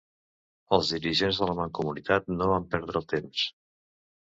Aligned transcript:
Els 0.77 0.89
dirigents 0.93 1.41
de 1.41 1.51
la 1.51 1.57
Mancomunitat 1.61 2.33
no 2.41 2.49
van 2.55 2.67
perdre 2.75 3.01
el 3.03 3.09
temps. 3.17 3.47